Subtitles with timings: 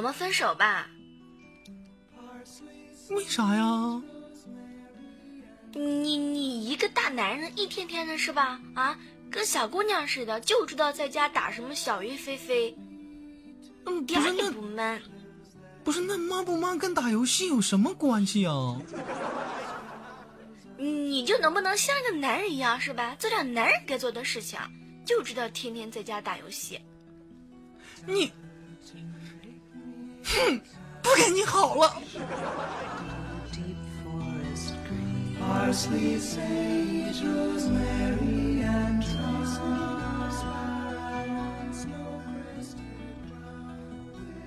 [0.00, 0.88] 我们分手吧。
[3.10, 4.02] 为啥呀？
[5.74, 8.58] 你你一个大男人，一天天的是吧？
[8.74, 8.98] 啊，
[9.30, 12.74] 跟小姑娘似的，就知道在家打什么小鱼飞飞，
[13.84, 15.02] 嗯，点也是那不闷。
[15.84, 18.80] 不是那妈不妈跟打游戏有什么关系啊？
[20.78, 23.14] 你就能不能像个男人一样是吧？
[23.18, 24.58] 做点男人该做的事情，
[25.04, 26.80] 就知道天天在家打游戏。
[28.06, 28.32] 你，
[30.30, 30.60] 哼，
[31.02, 32.00] 不跟你好了。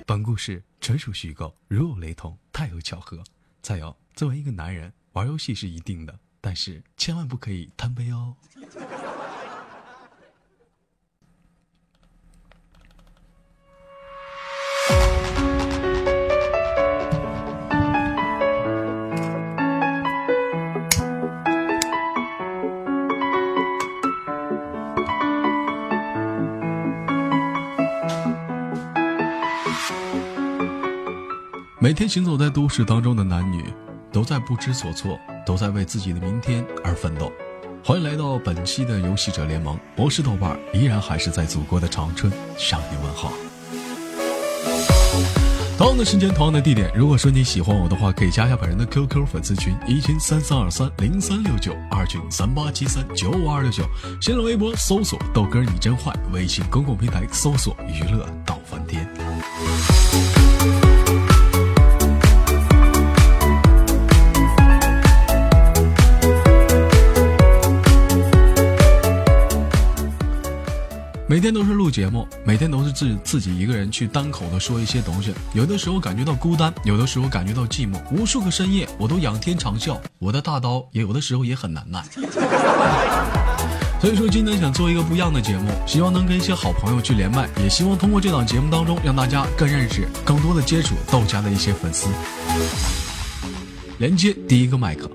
[0.06, 3.22] 本故事纯属虚构，如有雷同，太有巧合。
[3.62, 8.36] 再有，作为一个男人，玩游戏是一定的，但是千万不可以贪杯哦。
[31.84, 33.62] 每天行走在都市当中的男女，
[34.10, 37.30] 都在不知所措，都在为自己的明天而奋斗。
[37.84, 43.34] 欢迎来到本期的游戏者联盟，我是豆瓣，依然还是在祖国的长春向你问好。
[45.78, 46.90] 同样的时间，同样的地点。
[46.96, 53.84] 如果说你喜欢我的话，可以加一下本人的 QQ 粉丝群：一群三三二三零三六九，二群三八七三九五二六九。
[54.22, 58.26] 新浪微博搜索豆哥你真坏，微信公共平台搜索娱乐
[71.34, 75.34] 每天都是录节目，每天都是自自己一个人去单口的说一些东西。
[75.56, 78.00] 有的时候感觉到孤单，有的时候感觉到寂寞。
[78.12, 82.04] 无数个深夜，我都仰天长啸，我的大刀也有的时候也很难耐。
[84.00, 92.10] 所以说，今天想做一个不一样的节目，希望能跟一些好朋友去连麦，也希望通过这档节目当中，让大家更认识、更多的接触豆家的一些粉丝。
[93.98, 95.10] 连接第一个麦克。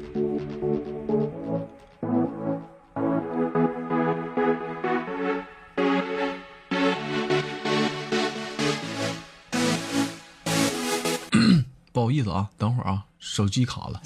[12.33, 14.01] 啊，等会儿啊，手机卡了。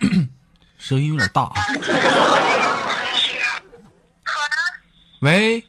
[0.78, 1.54] 声音有点大啊。
[5.22, 5.64] 喂，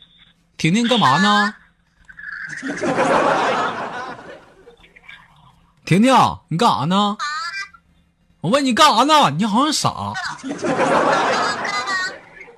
[0.58, 1.54] 婷婷干嘛呢？
[5.86, 7.16] 婷婷，你干啥呢？
[8.42, 9.30] 我问你干啥呢？
[9.30, 10.14] 你好像傻。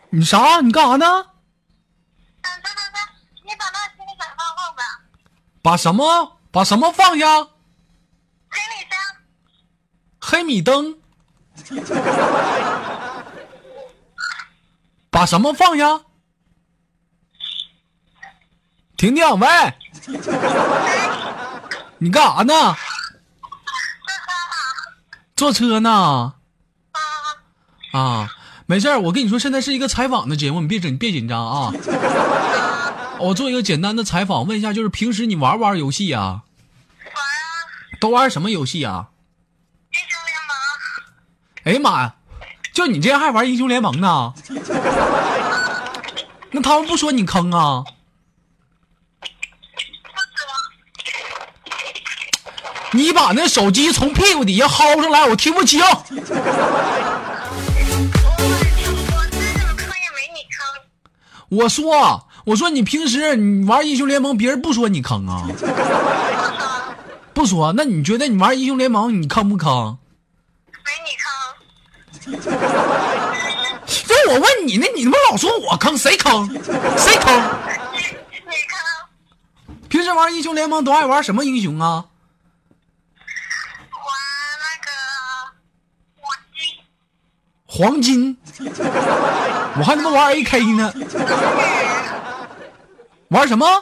[0.10, 0.62] 你啥？
[0.62, 1.06] 你干啥呢？
[2.42, 3.02] 等等等等，
[3.44, 4.88] 你把那行李箱放后边，
[5.62, 6.38] 把什么？
[6.50, 7.28] 把什么放下？
[8.48, 8.98] 黑米灯。
[10.22, 10.98] 黑米灯。
[15.12, 16.00] 把什么放下？
[18.98, 19.48] 婷婷，喂，
[22.00, 22.76] 你干啥呢？
[25.36, 26.34] 坐车呢？
[27.92, 28.30] 啊，
[28.66, 31.74] 没事儿，我跟你说，现在是一个采访的节目，你别紧，你别紧张啊。
[33.20, 36.42] 我做一个简单的采访，问一下，就是平时你玩不玩游戏呀、玩啊，
[38.00, 39.08] 都玩什么游戏啊？
[39.92, 40.56] 英雄联盟。
[41.64, 42.16] 哎呀妈呀，
[42.74, 44.34] 就你这样还玩英雄联盟呢？
[46.52, 47.84] 那他们不说你坑啊？
[47.84, 47.90] 不
[49.26, 49.34] 说，
[52.96, 55.82] 你把那手机从屁股底下薅上来，我听不清。
[61.50, 65.46] 我说，我说你平时你玩英雄联盟，别人不说你坑啊？
[67.34, 69.98] 不说，那你觉得你玩英雄联盟你坑不坑？
[70.86, 72.42] 没你坑，
[74.08, 76.48] 这我问你呢，你他妈老说我坑，谁坑？
[76.98, 77.34] 谁坑？
[77.92, 78.00] 你
[78.46, 82.06] 你坑，平时玩英雄联盟都爱玩什么英雄啊？
[87.76, 88.38] 黄金，
[89.78, 90.94] 我还他妈玩 AK 呢。
[93.28, 93.68] 玩什么？
[93.68, 93.76] 龙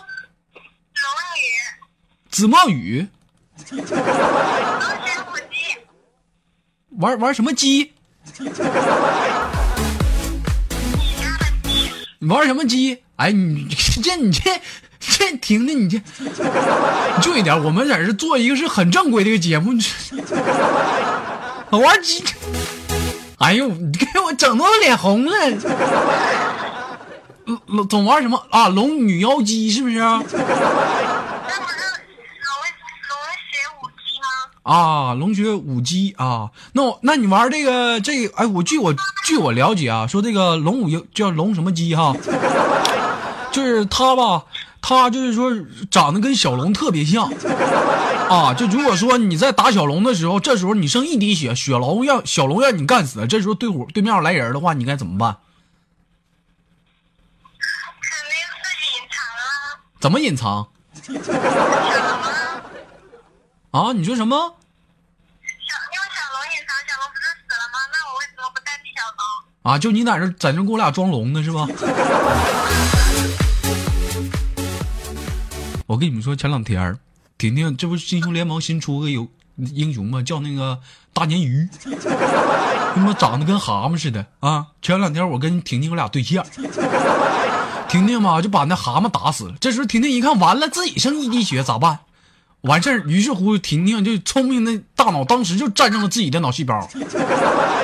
[1.36, 1.40] 女，
[2.32, 3.08] 紫帽雨？
[6.98, 7.94] 玩玩什么鸡？
[12.18, 13.04] 你玩什么鸡？
[13.18, 13.68] 哎，你
[14.02, 14.60] 这你这
[15.00, 19.72] 这听听你这，你注意点，我们在这做一个是很正规的一个节目，
[21.78, 22.24] 玩鸡。
[23.44, 25.32] 哎呦，你给我整的我脸红了。
[27.66, 28.70] 龙 总玩什么啊？
[28.70, 29.98] 龙女妖姬是不是？
[30.00, 30.40] 那不是龙
[33.10, 34.26] 龙血武姬吗？
[34.64, 38.96] 啊，龙血舞姬啊，那我那你玩这个这个，哎，我据我
[39.26, 42.16] 据我了解啊，说这个龙舞妖叫龙什么姬哈，
[43.52, 44.46] 就是他吧，
[44.86, 45.50] 他就是说
[45.90, 47.32] 长得跟小龙特别像
[48.30, 55.38] 啊，就如果说你在打小龙的时候，这时候你剩一滴血，血龙让小龙让你干死，这时候对伙对面来人的话，你该怎么办？
[58.02, 60.68] 肯定是隐藏啊，怎么隐藏
[63.72, 63.94] 啊，啊？
[63.94, 64.36] 你说什么？
[64.36, 67.80] 小用小龙隐藏，小龙不是死了吗？
[67.94, 69.72] 那我为什么不代替小龙？
[69.72, 71.66] 啊，就你在这在这给我俩装龙呢是吧？
[75.94, 76.98] 我跟你们说，前两天
[77.38, 80.24] 婷婷这不是英雄联盟新出个有英雄吗？
[80.24, 80.80] 叫那个
[81.14, 84.66] 大鲶鱼， 他妈长得跟蛤蟆似的啊！
[84.82, 86.44] 前两天我跟婷婷我俩对象，
[87.88, 89.54] 婷婷嘛就把那蛤蟆打死了。
[89.60, 92.00] 这时候婷婷一看，完了，自己剩一滴血咋办？
[92.62, 96.90] 完事儿，于是乎婷婷就聪明的大脑当时就战胜了自己的脑细胞，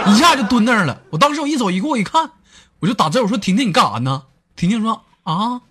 [0.08, 1.00] 一下就蹲那儿了。
[1.12, 2.32] 我当时我一走一过一看，
[2.80, 4.24] 我就打字我说婷婷你干啥呢？
[4.56, 5.62] 婷婷说啊，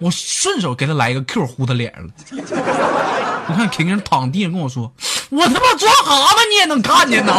[0.00, 2.12] 我顺手给他来一个 Q 呼他脸上了。
[3.48, 4.92] 你看婷婷躺地上跟我说，
[5.30, 7.34] 我他妈抓蛤蟆你也能看见呐。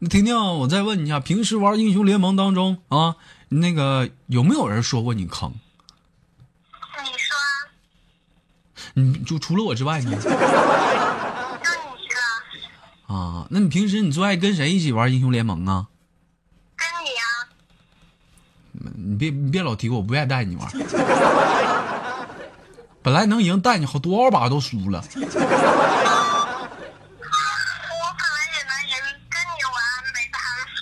[0.00, 3.16] 那婷婷，我再问你一下，平时玩英雄联盟当中啊，
[3.48, 5.54] 那个有没有人说过你坑？
[7.04, 7.72] 你说啊，
[8.94, 10.18] 你就除了我之外呢？
[13.12, 15.88] 啊，那你平时你最爱跟谁一起玩英雄联盟啊？
[16.76, 17.50] 跟你啊，
[18.94, 20.70] 你别你别老提我，我不愿意带你玩。
[23.02, 25.02] 本来能赢，带你好多少把都输了。
[25.10, 25.32] 我本来
[28.46, 28.94] 也能赢，
[29.28, 29.74] 跟你玩
[30.14, 30.46] 每次还
[30.76, 30.78] 输。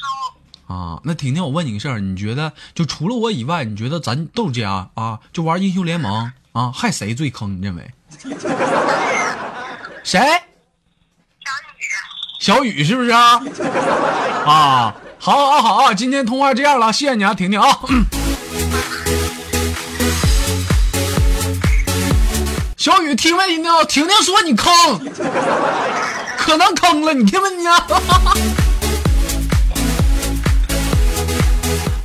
[0.75, 7.56] 啊，那婷婷，我问你个事儿，你觉得就除了我以外，你觉得咱豆家啊，就玩英雄联盟啊，还谁最坑？
[7.56, 7.90] 你认为？
[10.04, 10.20] 谁？
[12.49, 13.39] 小雨，是不是啊？
[14.47, 17.69] 啊，好，好，好，啊，今天通话这样了，谢谢你啊，婷婷啊。
[22.79, 23.85] 小雨，听没听到？
[23.85, 24.73] 婷婷说你坑，
[26.39, 27.71] 可能坑了，你听没听见？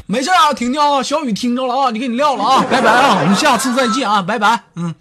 [0.07, 4.93] 没事啊，婷婷啊，小雨听着了啊，你给你撂了啊，拜拜啊，我们下次再见啊，拜拜，嗯。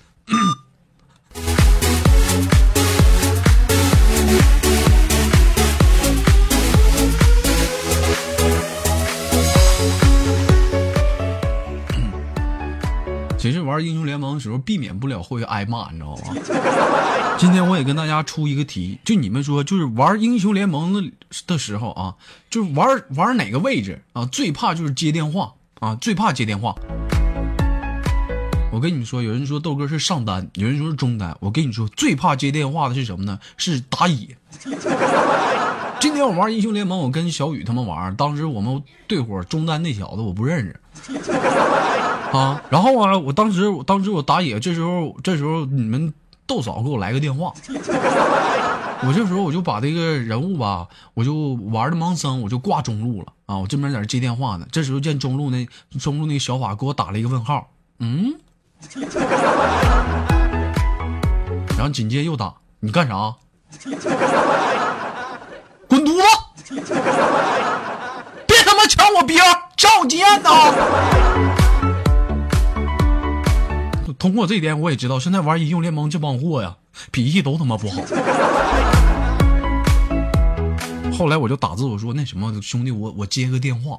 [13.42, 16.22] 其实玩英雄联盟的时候，避免不了会挨骂，你知道吗？
[17.36, 21.02] 今天我也跟大家出一个题，就你们说，就是玩英雄联盟的
[21.48, 22.14] 的时候啊，
[22.48, 26.72] 就是玩玩哪个位置啊，最怕就是接电话啊，最怕接电话。
[28.70, 31.36] 我跟你们说，有人说豆哥是上单，有人说是中单。
[31.40, 33.40] 我跟你说，最怕接电话的是什么呢？
[33.56, 34.36] 是打野。
[35.98, 40.80] 今天我玩英雄联盟，我跟小雨他们玩，当时我们队伙中单那小子我不认识。
[42.32, 46.12] 啊，然后啊，我当时，我当时我打野，这时候，这时候你们
[46.46, 47.52] 豆嫂给我来个电话，
[49.04, 51.34] 我这时候我就把这个人物吧，我就
[51.70, 55.68] 玩的盲僧，我就挂中路了啊，我这边在这接电话呢，这时候见中路那
[56.00, 58.34] 中路那小法给我打了一个问号，嗯，
[61.76, 63.34] 然后紧接着又打，你干啥？
[65.88, 66.22] 滚犊
[66.64, 66.80] 子！
[68.46, 69.36] 别他妈抢我兵，
[69.76, 71.61] 照见呐！
[74.22, 76.76] 通过这一点，我也知道现在玩英雄联盟这帮货呀，
[77.10, 78.00] 脾气都他妈不好。
[81.18, 83.98] 后来我就打字我说那什么兄弟，我我接个电话。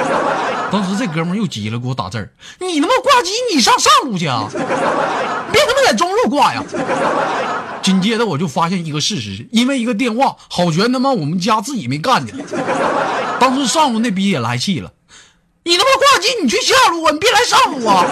[0.72, 2.26] 当时这哥们又急了，给我打字
[2.58, 4.48] ：“你他妈挂机，你上上路去啊！
[5.52, 6.64] 别他妈在中路挂呀！”
[7.84, 12.32] 紧接着我就发现一个事实，因为一个电话，好悬他妈我们家自己没干的。
[13.38, 14.90] 当时上路那逼也来气了
[15.64, 18.06] ：“你他妈挂机，你去下路啊，你别来上路啊！”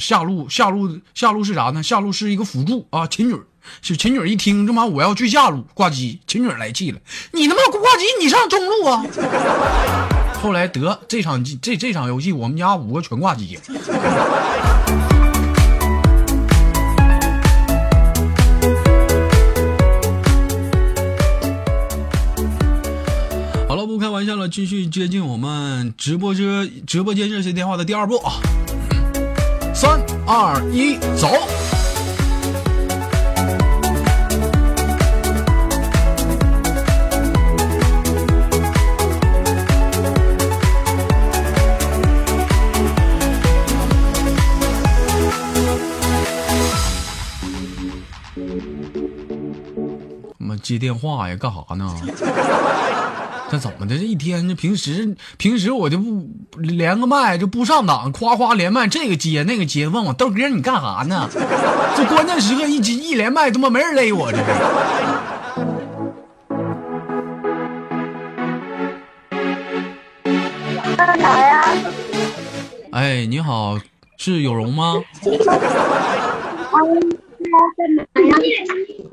[0.00, 1.82] 下路下路下路是啥呢？
[1.82, 3.36] 下路是一个辅助啊，琴女。
[3.82, 6.98] 是琴女一听这妈我要去下路挂机，琴女来气了，
[7.32, 9.04] 你他妈挂机，你上中路啊！
[10.42, 13.58] 后来得这场这这场游戏我们家五个全挂机。
[23.68, 28.40] 好了，不开玩笑了，继续接近我们直播间直播间热线电话的第二步啊！
[29.80, 31.26] 三二一，走！
[50.36, 51.90] 我们接电话呀，干啥呢？
[53.50, 53.98] 这怎么的？
[53.98, 61.28] 这一天这平时平时我就不连个麦就不上档，夸夸连麦，这个接那个接，问我豆哥你干啥呢？
[61.96, 64.44] 这关键时刻一接一连麦，他妈没人勒我这是。
[70.96, 71.64] 干啥呀？
[72.92, 73.78] 哎，你好，
[74.16, 75.02] 是有容吗？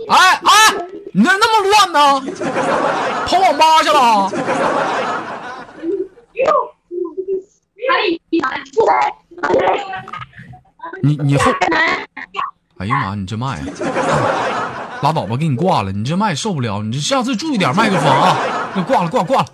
[0.10, 0.76] 哎哎，
[1.18, 2.22] 你咋那么乱呢？
[3.26, 4.30] 跑网吧去了？
[11.02, 11.52] 你你后，
[12.78, 13.60] 哎呀妈，你这麦，
[15.02, 18.38] 拉倒吧，给你挂了，你这麦受不了，你这下次注意点麦克风啊！
[18.76, 19.48] 给挂了，挂了挂了。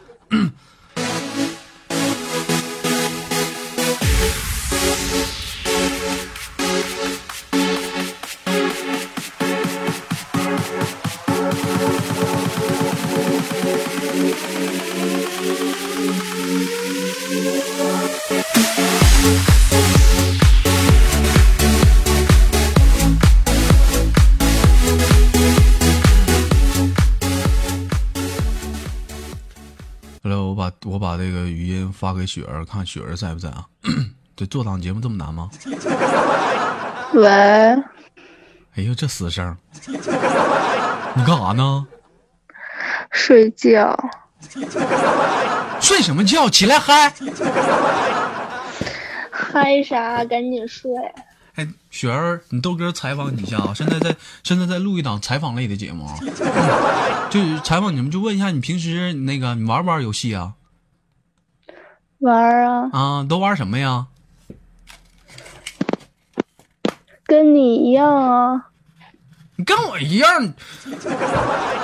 [31.93, 33.65] 发给雪儿，看雪儿在不在啊？
[34.35, 35.49] 这做档节目这么难吗？
[37.13, 37.29] 喂，
[38.75, 39.55] 哎呦，这死声儿！
[41.15, 41.85] 你干啥呢？
[43.11, 43.95] 睡觉。
[45.79, 46.49] 睡什么觉？
[46.49, 47.13] 起来嗨！
[49.29, 50.25] 嗨啥？
[50.25, 50.91] 赶紧睡。
[51.55, 53.73] 哎，雪儿，你豆哥采访你一下啊！
[53.75, 56.17] 现在在现在在录一档采访类的节目啊，
[57.29, 60.53] 就是采访你们，就问一下你平时那个你玩不玩游戏啊？
[62.23, 64.07] 玩啊，啊，都玩什么呀？
[67.25, 68.69] 跟你一样啊。
[69.55, 70.53] 你跟我一样，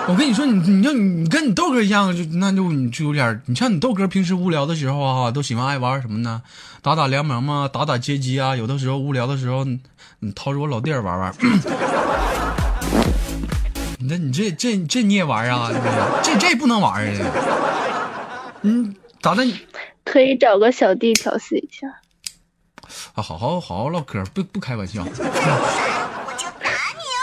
[0.07, 6.41] 我跟你说，你你就你跟你豆哥一样，就那就你就有点儿，你像你豆哥平时无聊的时候啊，都喜欢爱玩什么呢？
[6.81, 9.79] 打打联盟嘛，打打街机啊，有的时候无聊的时候，你
[10.19, 11.33] 你掏出我老弟儿玩玩。
[14.01, 15.69] 你这你这这这你也玩啊？
[16.23, 17.11] 这这不能玩啊！
[18.63, 19.43] 嗯，咋的？
[20.03, 21.87] 可以找个小弟调戏一下。
[23.13, 25.05] 啊，好好好好唠嗑，不不开玩笑。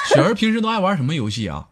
[0.09, 1.69] 雪儿平时都爱玩什么游戏啊？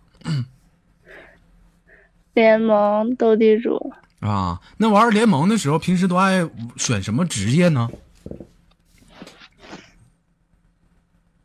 [2.33, 7.89] 联盟斗地主，啊，那玩联盟的时候，平时都爱选什么职业呢？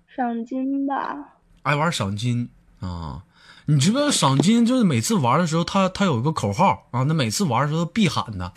[0.08, 1.38] 赏金吧。
[1.62, 2.50] 爱玩赏金
[2.80, 3.24] 啊！
[3.68, 8.52] 你知不知道赏金就是每次玩的时候，他他有一个口号啊，那每次玩的时候必喊的，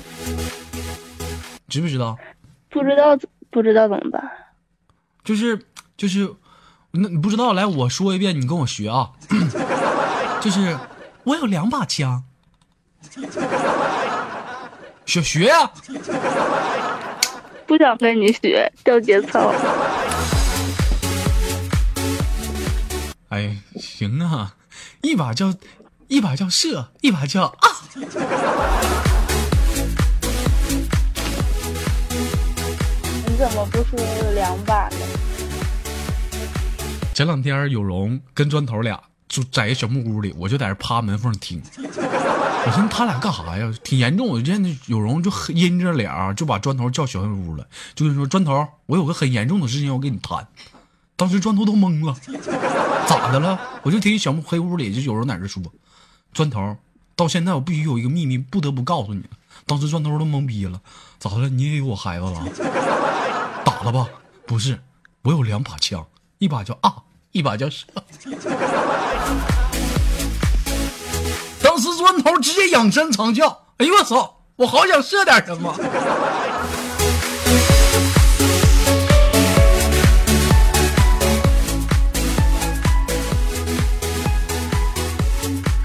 [1.73, 2.19] 知不知道？
[2.69, 3.19] 不知道
[3.51, 4.23] 不知道怎么办？
[5.25, 5.59] 就是
[5.97, 6.31] 就是，
[6.91, 9.13] 那你不知道，来我说一遍，你跟我学啊。
[10.43, 10.77] 就是
[11.25, 12.25] 我有两把枪，
[15.07, 15.71] 学学呀、
[17.67, 19.51] 不想跟你学，掉节操。
[23.31, 24.57] 哎，行啊，
[25.01, 25.55] 一把叫
[26.09, 27.69] 一把叫射，一把叫啊。
[33.43, 34.99] 怎么不说有两把呢？
[37.13, 41.61] 前两天有容跟砖头俩就在一小木屋里，我就在这趴门缝听。
[41.77, 43.69] 我寻思他俩干啥呀？
[43.83, 44.29] 挺严重。
[44.29, 50.47] 我就见有容就阴着脸，就把砖头叫小黑屋了，就跟说砖头，我有个很严重的事情要跟你谈。
[51.17, 52.15] 当时砖头都懵了，
[53.09, 53.59] 咋的了？
[53.83, 55.61] 我就听小木黑屋里就有人在这说，
[56.33, 56.77] 砖头，
[57.17, 59.25] 到现在我必须有一个秘密，不得不告诉你。
[59.67, 60.81] 当时砖头都懵逼了，
[61.19, 61.49] 咋的？
[61.49, 62.47] 你也有我孩子了？
[63.83, 64.09] 了吧？
[64.47, 64.79] 不是，
[65.23, 66.05] 我有两把枪，
[66.39, 66.95] 一把叫啊，
[67.33, 67.87] 一把叫射。
[71.63, 73.49] 当时砖头直接仰身长叫，
[73.79, 74.37] 哎呦我操！
[74.57, 75.75] 我好想射点什么。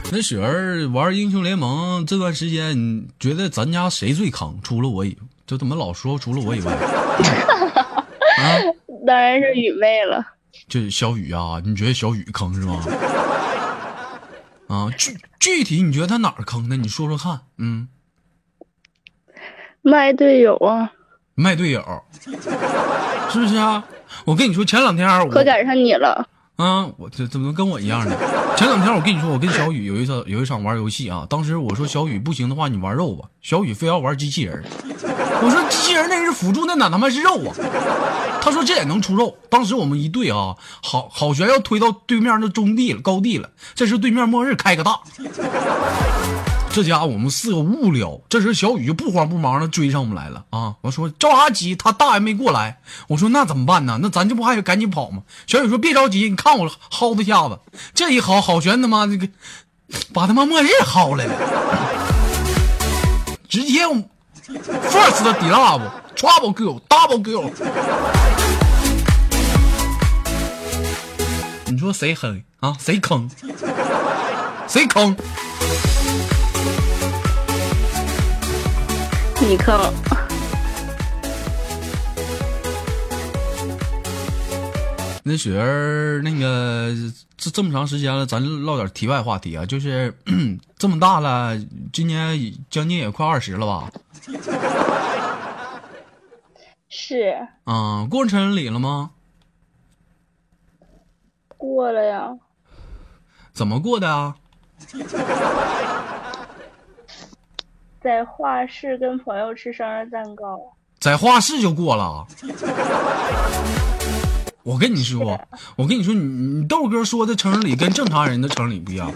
[0.09, 4.57] 那雪儿玩英雄联盟这段时间，你觉得咱家谁最坑？
[4.63, 6.73] 除了我以，就怎么老说除了我以外，
[9.05, 10.25] 当然是雨妹了。
[10.67, 12.83] 就是小雨啊，你觉得小雨坑是吗？
[14.67, 16.75] 啊，具具体你觉得他哪儿坑呢？
[16.75, 17.41] 你说说看。
[17.57, 17.87] 嗯，
[19.81, 20.91] 卖队友啊，
[21.35, 21.81] 卖队友，
[23.29, 23.85] 是不是啊？
[24.25, 26.27] 我跟你说，前两天我可赶上你了。
[26.57, 28.15] 啊，我这怎么能跟我一样呢？
[28.57, 33.29] 前两天我跟你说，我跟小雨有一场有一场玩游戏啊，当时我说小雨不行的话，你玩肉吧。
[33.41, 34.63] 小雨非要玩机器人儿，
[35.39, 37.55] 我说机器人那是辅助，那哪他妈是肉啊？
[38.41, 39.37] 他说这也能出肉。
[39.49, 43.49] 当时我们一队啊，好好悬要推到对面的中地了，高地了。
[43.75, 44.99] 这时对面末日开个大，
[46.71, 48.19] 这家伙我们四个无聊。
[48.29, 50.75] 这时小雨就不慌不忙的追上我们来了啊！
[50.81, 51.75] 我说着啥急？
[51.75, 52.79] 他大还没过来。
[53.07, 53.99] 我说那怎么办呢？
[54.01, 55.23] 那咱这不还得赶紧跑吗？
[55.45, 57.59] 小雨说别着急，你看我薅他下子，
[57.93, 59.27] 这一薅好悬他妈这个，
[60.13, 61.33] 把他妈末日薅来了，
[63.49, 63.85] 直接
[64.47, 65.81] first 的 d love
[66.15, 67.51] trouble girl double girl。
[71.65, 72.73] 你说谁狠啊？
[72.79, 73.29] 谁坑？
[74.67, 75.15] 谁坑？
[79.41, 79.93] 你坑，
[85.27, 86.93] 那雪儿，那个
[87.35, 90.15] 这这么长时间了，咱唠点题外话题啊，就是
[90.79, 91.57] 这么大了，
[91.91, 93.91] 今年将近也快二十了吧？
[96.89, 99.11] 是啊、过成人礼了吗？
[101.57, 102.29] 过了呀。
[103.51, 104.35] 怎么过的啊？
[107.99, 110.57] 在画室跟朋友吃生日蛋糕，
[110.99, 112.25] 在画室就过了。
[114.67, 115.39] 我跟你说，
[115.77, 119.09] 我跟你说，你你豆哥说的成人礼跟正常人的成人礼不一样。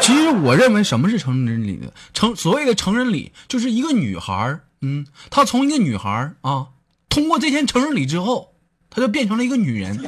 [0.00, 1.88] 其实我认为什么是成人礼呢？
[2.14, 6.68] 成所谓的成人礼，就是一个女孩儿，嗯，她从一个女孩儿啊，
[7.10, 8.54] 通过这天成人礼之后，
[8.88, 10.02] 她就变成了一个女人。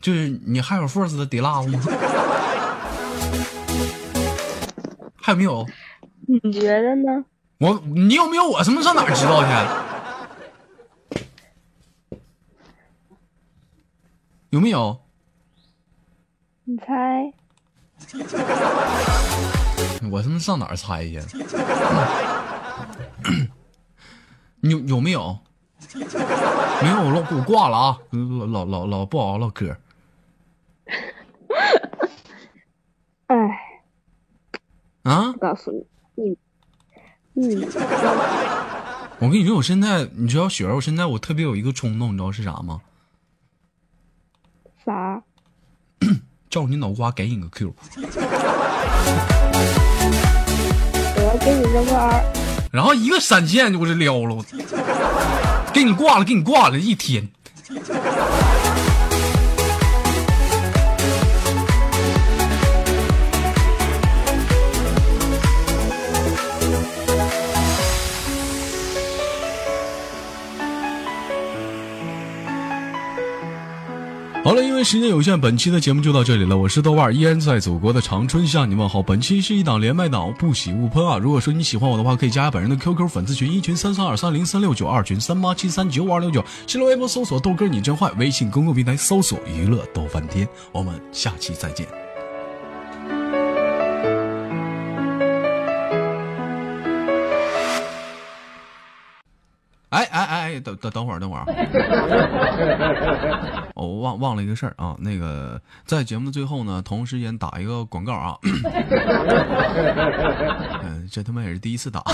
[0.00, 1.80] 就是你还有 first 的 d love 吗？
[5.16, 5.66] 还有没有？
[6.28, 7.24] 你觉得呢？
[7.58, 8.62] 我你有没有我？
[8.62, 9.48] 什么上哪儿知道去？
[14.54, 14.96] 有没有？
[16.62, 17.32] 你猜？
[20.12, 21.20] 我他妈上哪儿猜去？
[24.62, 25.36] 你有有没有？
[25.96, 26.02] 没
[26.88, 27.98] 有，我老我挂了啊！
[28.12, 29.76] 老老老老不好好唠嗑。
[33.26, 33.36] 哎，
[35.02, 35.32] 啊！
[35.32, 36.38] 不告诉你，
[37.32, 37.64] 你，你，
[39.18, 42.80] 我跟你说，我现在你知道雪儿，我现在我特别有一个冲动，你知道是啥吗？
[44.84, 45.22] 啥？
[46.50, 47.74] 叫你脑瓜给你个 Q，
[51.16, 52.24] 我要给你扔个 R。
[52.70, 54.44] 然后一个闪现就给这撩了，我
[55.72, 57.28] 给你挂了，给你挂了一天。
[74.44, 76.54] 好了，因为时间有限，本期的节目就到这里了。
[76.54, 79.02] 我是豆瓣，依然在祖国的长春向你问好。
[79.02, 81.16] 本期是一档连麦档，不喜勿喷啊！
[81.16, 86.44] 如果说你喜欢我的话，可以加本人的 QQ 粉丝群，一群三三二三零三六九，二群三八七三九五二六九。
[86.66, 90.46] 新浪微博搜索豆哥你真坏，微信公共平台搜索娱乐豆翻天。
[90.72, 92.03] 我们下期再见。
[100.60, 101.44] 等等等会儿，等会儿
[103.74, 108.38] 我忘忘了一个事儿啊，那个在节目的最后呢，同时间打一个广告啊。
[110.84, 112.00] 嗯、这他妈也是第一次打。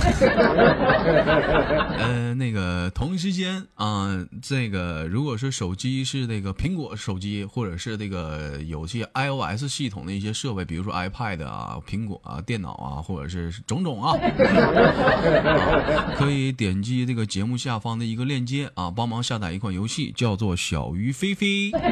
[1.98, 21.82] 呃，那个同时间啊、这个如果是手机是那个苹果手机，或者是这个有些 iOS 系统的一些设备，比如说 iPad 啊、苹果啊、电脑啊，或者是种种啊，啊可以点击这个节目下方的一个链接啊，帮忙下载一款游戏，叫做《小鱼飞飞》啊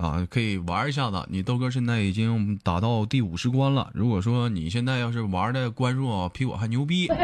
[0.00, 1.22] 啊，可以玩一下子。
[1.28, 7.16] 你豆哥现在已经打到第五十关了，如果说你现在要是玩的关数啊比我还牛逼， 啊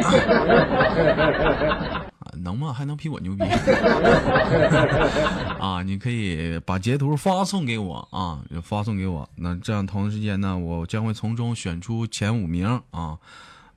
[2.42, 2.73] 能吗？
[2.73, 3.44] 还能比我牛逼
[5.59, 5.83] 啊！
[5.83, 9.29] 你可以把截图发送给我啊，发送给我。
[9.37, 13.16] 那这样同时间呢，我将会从中选出前五名啊。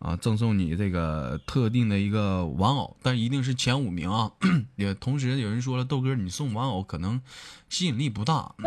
[0.01, 4.31] 啊，赠送你这个特定的一个玩偶，但一定是前五名啊。
[4.75, 7.21] 也同时有人说了，豆哥你送玩偶可能
[7.69, 8.51] 吸引力不大。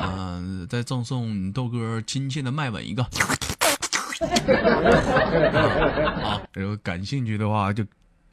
[0.00, 3.04] 啊，再赠送你豆哥亲切的麦吻一个。
[6.22, 7.84] 啊，然后感兴趣的话就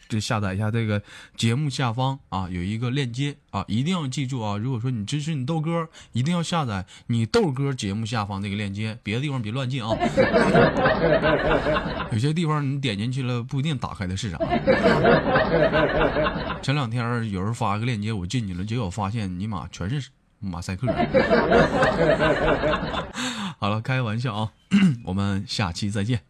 [0.07, 1.01] 就下载一下这个
[1.35, 4.57] 节目下方啊有一个链接啊，一定要记住啊！
[4.57, 9.95] 如果说你支持你豆哥，一定要下载你豆哥节目下方这个链接，别的地方别乱进啊。
[12.11, 14.37] 有些地方你点进去了不一定打开的是啥。
[16.61, 20.87] 前两天有人发个链接，我进去了，结果发现尼玛全是马赛克。
[23.59, 24.51] 好了，开个玩笑啊，
[25.03, 26.21] 我们下期再见。